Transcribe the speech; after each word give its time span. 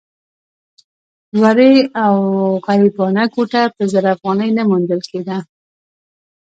ورې 1.41 1.73
او 2.05 2.15
غریبانه 2.65 3.23
کوټه 3.33 3.63
په 3.75 3.83
زر 3.91 4.05
افغانۍ 4.15 4.49
نه 4.57 4.63
موندل 4.69 5.01
کېده. 5.11 5.37